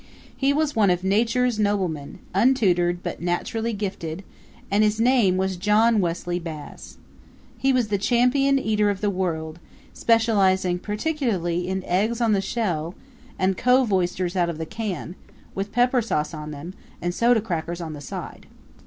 [0.35, 4.23] He was one of Nature's noblemen, untutored but naturally gifted,
[4.71, 6.97] and his name was John Wesley Bass.
[7.59, 9.59] He was the champion eater of the world,
[9.93, 12.95] specializing particularly in eggs on the shell,
[13.37, 15.13] and cove oysters out of the can,
[15.53, 18.47] with pepper sauce on them, and soda crackers on the side.